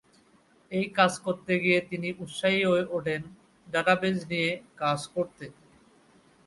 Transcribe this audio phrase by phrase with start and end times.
[0.71, 3.21] এই কাজ করতে গিয়ে তিনি উৎসাহী হয়ে ওঠেন
[3.67, 4.49] ডাটাবেজ নিয়ে
[4.81, 5.45] কাজ করতে।